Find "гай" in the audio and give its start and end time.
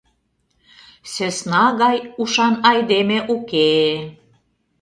1.81-1.97